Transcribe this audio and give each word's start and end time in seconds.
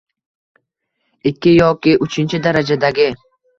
Ikki 1.31 1.53
yo 1.59 1.69
uchinchi 2.07 2.43
darajadagi 2.49 3.09